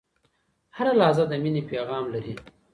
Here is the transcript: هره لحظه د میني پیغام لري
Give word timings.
هره 0.77 0.93
لحظه 1.01 1.23
د 1.27 1.33
میني 1.43 1.61
پیغام 1.71 2.05
لري 2.13 2.33